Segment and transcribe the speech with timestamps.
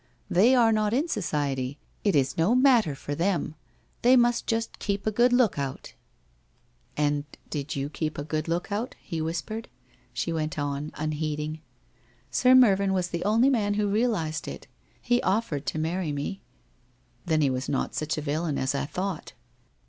[0.31, 3.53] They are not in society, it is no matter for them,
[4.01, 5.93] they must just keep a good look out/
[6.47, 9.67] * And did you keep a good look out?' he whispered.
[10.11, 11.61] She went on unheeding:'
[12.31, 14.65] Sir Mervyn was the only man who realized it.
[14.99, 16.41] He offered to marry me.'
[17.25, 19.33] 1 Then he was not such a villain as I thought.'